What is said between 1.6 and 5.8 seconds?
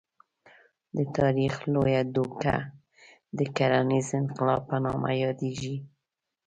لویه دوکه د کرنیز انقلاب په نامه یادېږي.